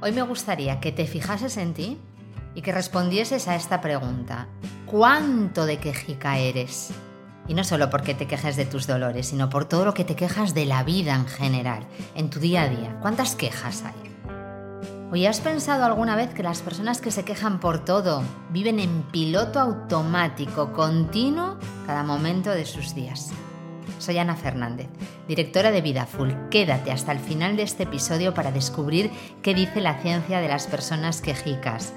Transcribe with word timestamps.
Hoy 0.00 0.12
me 0.12 0.22
gustaría 0.22 0.78
que 0.78 0.92
te 0.92 1.06
fijases 1.08 1.56
en 1.56 1.74
ti 1.74 1.98
y 2.54 2.62
que 2.62 2.70
respondieses 2.70 3.48
a 3.48 3.56
esta 3.56 3.80
pregunta. 3.80 4.46
¿Cuánto 4.86 5.66
de 5.66 5.78
quejica 5.78 6.38
eres? 6.38 6.90
Y 7.48 7.54
no 7.54 7.64
solo 7.64 7.90
porque 7.90 8.14
te 8.14 8.28
quejes 8.28 8.54
de 8.54 8.64
tus 8.64 8.86
dolores, 8.86 9.26
sino 9.26 9.50
por 9.50 9.64
todo 9.64 9.84
lo 9.84 9.94
que 9.94 10.04
te 10.04 10.14
quejas 10.14 10.54
de 10.54 10.66
la 10.66 10.84
vida 10.84 11.16
en 11.16 11.26
general, 11.26 11.84
en 12.14 12.30
tu 12.30 12.38
día 12.38 12.62
a 12.62 12.68
día. 12.68 12.96
¿Cuántas 13.00 13.34
quejas 13.34 13.82
hay? 13.82 14.08
¿Hoy 15.10 15.26
has 15.26 15.40
pensado 15.40 15.84
alguna 15.84 16.14
vez 16.14 16.32
que 16.32 16.44
las 16.44 16.62
personas 16.62 17.00
que 17.00 17.10
se 17.10 17.24
quejan 17.24 17.58
por 17.58 17.84
todo 17.84 18.22
viven 18.50 18.78
en 18.78 19.02
piloto 19.02 19.58
automático 19.58 20.72
continuo 20.72 21.56
cada 21.86 22.04
momento 22.04 22.50
de 22.50 22.66
sus 22.66 22.94
días? 22.94 23.32
Soy 23.98 24.18
Ana 24.18 24.36
Fernández, 24.36 24.88
directora 25.26 25.70
de 25.70 25.80
Vida 25.80 26.06
Full. 26.06 26.30
Quédate 26.50 26.92
hasta 26.92 27.12
el 27.12 27.18
final 27.18 27.56
de 27.56 27.64
este 27.64 27.82
episodio 27.82 28.32
para 28.32 28.52
descubrir 28.52 29.10
qué 29.42 29.54
dice 29.54 29.80
la 29.80 30.00
ciencia 30.00 30.40
de 30.40 30.48
las 30.48 30.66
personas 30.66 31.20
quejicas. 31.20 31.92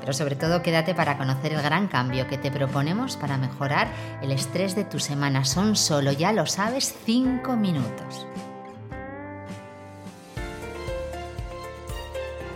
Pero 0.00 0.12
sobre 0.12 0.36
todo 0.36 0.62
quédate 0.62 0.94
para 0.94 1.16
conocer 1.16 1.54
el 1.54 1.62
gran 1.62 1.88
cambio 1.88 2.28
que 2.28 2.36
te 2.36 2.50
proponemos 2.50 3.16
para 3.16 3.38
mejorar 3.38 3.88
el 4.22 4.30
estrés 4.30 4.76
de 4.76 4.84
tu 4.84 4.98
semana. 4.98 5.44
Son 5.46 5.76
solo, 5.76 6.12
ya 6.12 6.32
lo 6.32 6.44
sabes, 6.46 6.94
5 7.06 7.56
minutos. 7.56 8.26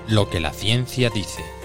Lo 0.09 0.28
que 0.28 0.41
la 0.41 0.52
ciencia 0.52 1.09
dice. 1.09 1.61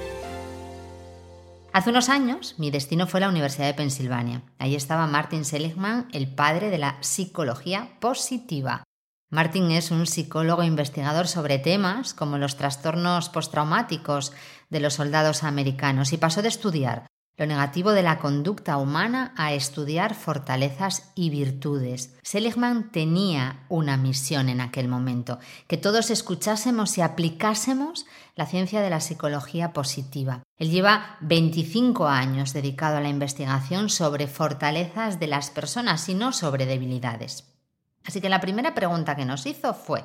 Hace 1.77 1.91
unos 1.91 2.09
años 2.09 2.55
mi 2.57 2.71
destino 2.71 3.05
fue 3.05 3.19
la 3.19 3.29
Universidad 3.29 3.67
de 3.67 3.75
Pensilvania. 3.75 4.41
Ahí 4.57 4.75
estaba 4.75 5.05
Martin 5.05 5.45
Seligman, 5.45 6.07
el 6.11 6.27
padre 6.27 6.71
de 6.71 6.79
la 6.79 6.97
psicología 7.01 7.99
positiva. 7.99 8.81
Martin 9.29 9.69
es 9.69 9.91
un 9.91 10.07
psicólogo 10.07 10.63
investigador 10.63 11.27
sobre 11.27 11.59
temas 11.59 12.15
como 12.15 12.39
los 12.39 12.55
trastornos 12.57 13.29
postraumáticos 13.29 14.33
de 14.71 14.79
los 14.79 14.95
soldados 14.95 15.43
americanos 15.43 16.13
y 16.13 16.17
pasó 16.17 16.41
de 16.41 16.47
estudiar 16.47 17.05
lo 17.37 17.45
negativo 17.45 17.91
de 17.91 18.01
la 18.01 18.17
conducta 18.17 18.77
humana 18.77 19.31
a 19.37 19.53
estudiar 19.53 20.15
fortalezas 20.15 21.11
y 21.13 21.29
virtudes. 21.29 22.15
Seligman 22.23 22.91
tenía 22.91 23.63
una 23.69 23.95
misión 23.95 24.49
en 24.49 24.59
aquel 24.59 24.87
momento, 24.87 25.37
que 25.67 25.77
todos 25.77 26.09
escuchásemos 26.09 26.97
y 26.97 27.01
aplicásemos 27.01 28.07
la 28.35 28.47
ciencia 28.47 28.81
de 28.81 28.89
la 28.89 29.01
psicología 29.01 29.71
positiva. 29.71 30.41
Él 30.57 30.71
lleva 30.71 31.17
25 31.21 32.07
años 32.07 32.53
dedicado 32.53 32.97
a 32.97 33.01
la 33.01 33.09
investigación 33.09 33.89
sobre 33.89 34.27
fortalezas 34.27 35.19
de 35.19 35.27
las 35.27 35.51
personas 35.51 36.09
y 36.09 36.15
no 36.15 36.33
sobre 36.33 36.65
debilidades. 36.65 37.45
Así 38.03 38.19
que 38.19 38.29
la 38.29 38.41
primera 38.41 38.73
pregunta 38.73 39.15
que 39.15 39.25
nos 39.25 39.45
hizo 39.45 39.75
fue, 39.75 40.03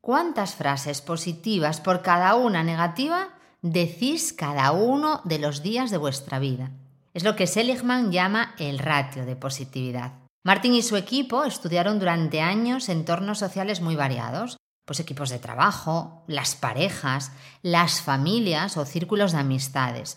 ¿cuántas 0.00 0.56
frases 0.56 1.02
positivas 1.02 1.80
por 1.80 2.02
cada 2.02 2.34
una 2.34 2.64
negativa 2.64 3.37
decís 3.62 4.32
cada 4.32 4.72
uno 4.72 5.20
de 5.24 5.38
los 5.38 5.62
días 5.62 5.90
de 5.90 5.98
vuestra 5.98 6.38
vida. 6.38 6.70
Es 7.14 7.24
lo 7.24 7.36
que 7.36 7.46
Seligman 7.46 8.12
llama 8.12 8.54
el 8.58 8.78
ratio 8.78 9.26
de 9.26 9.36
positividad. 9.36 10.12
Martin 10.44 10.74
y 10.74 10.82
su 10.82 10.96
equipo 10.96 11.44
estudiaron 11.44 11.98
durante 11.98 12.40
años 12.40 12.88
entornos 12.88 13.38
sociales 13.38 13.80
muy 13.80 13.96
variados, 13.96 14.56
pues 14.86 15.00
equipos 15.00 15.28
de 15.30 15.38
trabajo, 15.38 16.22
las 16.26 16.54
parejas, 16.54 17.32
las 17.62 18.00
familias 18.00 18.76
o 18.76 18.86
círculos 18.86 19.32
de 19.32 19.38
amistades, 19.38 20.16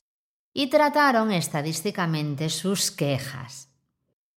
y 0.54 0.68
trataron 0.68 1.32
estadísticamente 1.32 2.50
sus 2.50 2.92
quejas. 2.92 3.71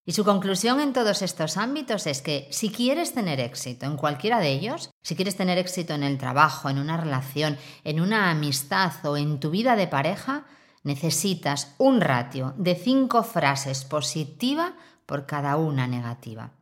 Y 0.06 0.12
su 0.12 0.24
conclusión 0.24 0.80
en 0.80 0.92
todos 0.92 1.22
estos 1.22 1.56
ámbitos 1.56 2.06
es 2.06 2.20
que 2.20 2.46
si 2.50 2.70
quieres 2.70 3.14
tener 3.14 3.40
éxito 3.40 3.86
en 3.86 3.96
cualquiera 3.96 4.38
de 4.38 4.52
ellos, 4.52 4.90
si 5.02 5.16
quieres 5.16 5.36
tener 5.36 5.56
éxito 5.56 5.94
en 5.94 6.02
el 6.02 6.18
trabajo, 6.18 6.68
en 6.68 6.78
una 6.78 6.98
relación, 6.98 7.56
en 7.84 8.00
una 8.00 8.30
amistad 8.30 8.92
o 9.04 9.16
en 9.16 9.40
tu 9.40 9.50
vida 9.50 9.76
de 9.76 9.86
pareja, 9.86 10.44
necesitas 10.82 11.74
un 11.78 12.02
ratio 12.02 12.52
de 12.58 12.74
cinco 12.74 13.22
frases 13.22 13.84
positivas 13.86 14.74
por 15.06 15.24
cada 15.24 15.56
una 15.56 15.86
negativa. 15.86 16.52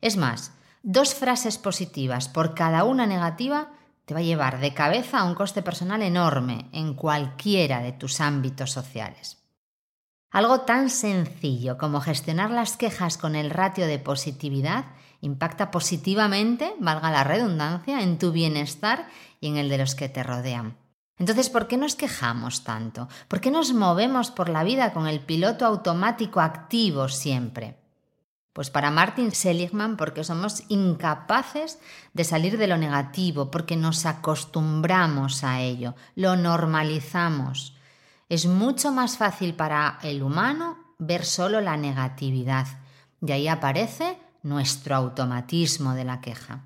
Es 0.00 0.16
más, 0.16 0.52
dos 0.84 1.14
frases 1.14 1.58
positivas 1.58 2.28
por 2.28 2.54
cada 2.54 2.84
una 2.84 3.06
negativa 3.06 3.72
te 4.04 4.14
va 4.14 4.20
a 4.20 4.24
llevar 4.24 4.60
de 4.60 4.74
cabeza 4.74 5.18
a 5.18 5.24
un 5.24 5.34
coste 5.34 5.62
personal 5.62 6.02
enorme 6.02 6.68
en 6.72 6.94
cualquiera 6.94 7.80
de 7.80 7.92
tus 7.92 8.20
ámbitos 8.20 8.70
sociales. 8.70 9.41
Algo 10.32 10.62
tan 10.62 10.88
sencillo 10.88 11.76
como 11.76 12.00
gestionar 12.00 12.50
las 12.50 12.78
quejas 12.78 13.18
con 13.18 13.36
el 13.36 13.50
ratio 13.50 13.86
de 13.86 13.98
positividad 13.98 14.86
impacta 15.20 15.70
positivamente, 15.70 16.74
valga 16.80 17.10
la 17.10 17.22
redundancia, 17.22 18.00
en 18.00 18.18
tu 18.18 18.32
bienestar 18.32 19.08
y 19.40 19.48
en 19.48 19.58
el 19.58 19.68
de 19.68 19.78
los 19.78 19.94
que 19.94 20.08
te 20.08 20.22
rodean. 20.22 20.76
Entonces, 21.18 21.50
¿por 21.50 21.68
qué 21.68 21.76
nos 21.76 21.94
quejamos 21.94 22.64
tanto? 22.64 23.08
¿Por 23.28 23.40
qué 23.40 23.50
nos 23.50 23.74
movemos 23.74 24.30
por 24.30 24.48
la 24.48 24.64
vida 24.64 24.92
con 24.94 25.06
el 25.06 25.20
piloto 25.20 25.66
automático 25.66 26.40
activo 26.40 27.08
siempre? 27.08 27.76
Pues 28.54 28.70
para 28.70 28.90
Martin 28.90 29.32
Seligman, 29.32 29.96
porque 29.96 30.24
somos 30.24 30.64
incapaces 30.68 31.78
de 32.14 32.24
salir 32.24 32.58
de 32.58 32.66
lo 32.66 32.78
negativo, 32.78 33.50
porque 33.50 33.76
nos 33.76 34.06
acostumbramos 34.06 35.44
a 35.44 35.60
ello, 35.60 35.94
lo 36.16 36.36
normalizamos. 36.36 37.76
Es 38.32 38.46
mucho 38.46 38.92
más 38.92 39.18
fácil 39.18 39.52
para 39.52 39.98
el 40.02 40.22
humano 40.22 40.78
ver 40.98 41.26
solo 41.26 41.60
la 41.60 41.76
negatividad 41.76 42.66
y 43.20 43.30
ahí 43.30 43.46
aparece 43.46 44.16
nuestro 44.42 44.96
automatismo 44.96 45.92
de 45.92 46.04
la 46.04 46.22
queja. 46.22 46.64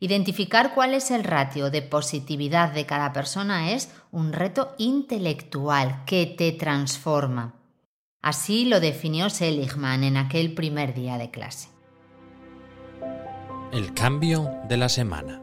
Identificar 0.00 0.74
cuál 0.74 0.94
es 0.94 1.12
el 1.12 1.22
ratio 1.22 1.70
de 1.70 1.82
positividad 1.82 2.72
de 2.72 2.86
cada 2.86 3.12
persona 3.12 3.70
es 3.70 3.88
un 4.10 4.32
reto 4.32 4.74
intelectual 4.78 6.02
que 6.06 6.26
te 6.26 6.50
transforma. 6.50 7.54
Así 8.20 8.64
lo 8.64 8.80
definió 8.80 9.30
Seligman 9.30 10.02
en 10.02 10.16
aquel 10.16 10.54
primer 10.54 10.92
día 10.92 11.18
de 11.18 11.30
clase. 11.30 11.68
El 13.70 13.94
cambio 13.94 14.50
de 14.68 14.76
la 14.76 14.88
semana. 14.88 15.40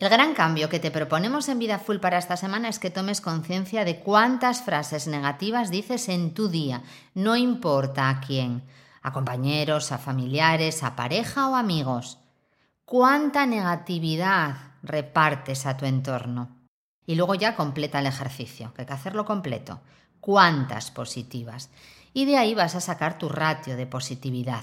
El 0.00 0.10
gran 0.10 0.32
cambio 0.32 0.68
que 0.68 0.78
te 0.78 0.92
proponemos 0.92 1.48
en 1.48 1.58
Vida 1.58 1.80
Full 1.80 1.96
para 1.96 2.18
esta 2.18 2.36
semana 2.36 2.68
es 2.68 2.78
que 2.78 2.90
tomes 2.90 3.20
conciencia 3.20 3.84
de 3.84 3.98
cuántas 3.98 4.62
frases 4.62 5.08
negativas 5.08 5.72
dices 5.72 6.08
en 6.08 6.34
tu 6.34 6.48
día, 6.48 6.84
no 7.14 7.34
importa 7.34 8.08
a 8.08 8.20
quién, 8.20 8.62
a 9.02 9.12
compañeros, 9.12 9.90
a 9.90 9.98
familiares, 9.98 10.84
a 10.84 10.94
pareja 10.94 11.48
o 11.48 11.56
amigos. 11.56 12.18
¿Cuánta 12.84 13.44
negatividad 13.44 14.74
repartes 14.84 15.66
a 15.66 15.76
tu 15.76 15.84
entorno? 15.84 16.56
Y 17.04 17.16
luego 17.16 17.34
ya 17.34 17.56
completa 17.56 17.98
el 17.98 18.06
ejercicio, 18.06 18.72
que 18.74 18.82
hay 18.82 18.86
que 18.86 18.92
hacerlo 18.92 19.24
completo. 19.24 19.80
¿Cuántas 20.20 20.92
positivas? 20.92 21.70
Y 22.14 22.24
de 22.24 22.36
ahí 22.38 22.54
vas 22.54 22.76
a 22.76 22.80
sacar 22.80 23.18
tu 23.18 23.28
ratio 23.28 23.76
de 23.76 23.86
positividad, 23.86 24.62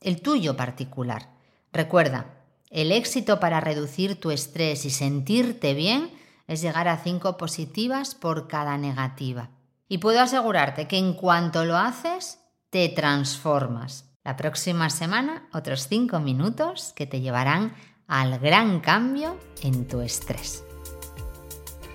el 0.00 0.22
tuyo 0.22 0.56
particular. 0.56 1.30
Recuerda, 1.72 2.37
el 2.70 2.92
éxito 2.92 3.40
para 3.40 3.60
reducir 3.60 4.20
tu 4.20 4.30
estrés 4.30 4.84
y 4.84 4.90
sentirte 4.90 5.74
bien 5.74 6.10
es 6.46 6.62
llegar 6.62 6.88
a 6.88 6.98
cinco 6.98 7.36
positivas 7.36 8.14
por 8.14 8.48
cada 8.48 8.76
negativa. 8.78 9.50
Y 9.88 9.98
puedo 9.98 10.20
asegurarte 10.20 10.86
que 10.86 10.98
en 10.98 11.14
cuanto 11.14 11.64
lo 11.64 11.76
haces, 11.76 12.40
te 12.70 12.88
transformas. 12.88 14.04
La 14.24 14.36
próxima 14.36 14.90
semana, 14.90 15.48
otros 15.54 15.88
cinco 15.88 16.20
minutos 16.20 16.92
que 16.94 17.06
te 17.06 17.20
llevarán 17.20 17.74
al 18.06 18.38
gran 18.38 18.80
cambio 18.80 19.38
en 19.62 19.86
tu 19.86 20.00
estrés. 20.00 20.64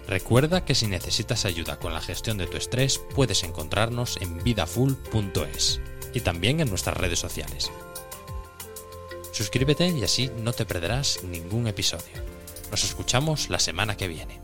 Recuerda 0.07 0.65
que 0.65 0.75
si 0.75 0.87
necesitas 0.87 1.45
ayuda 1.45 1.77
con 1.77 1.93
la 1.93 2.01
gestión 2.01 2.37
de 2.37 2.47
tu 2.47 2.57
estrés, 2.57 2.99
puedes 3.15 3.43
encontrarnos 3.43 4.17
en 4.21 4.43
vidafull.es 4.43 5.81
y 6.13 6.21
también 6.21 6.59
en 6.59 6.69
nuestras 6.69 6.97
redes 6.97 7.19
sociales. 7.19 7.71
Suscríbete 9.33 9.87
y 9.89 10.03
así 10.03 10.29
no 10.43 10.53
te 10.53 10.63
perderás 10.63 11.23
ningún 11.23 11.67
episodio. 11.67 12.21
Nos 12.69 12.83
escuchamos 12.83 13.49
la 13.49 13.57
semana 13.57 13.97
que 13.97 14.07
viene. 14.07 14.39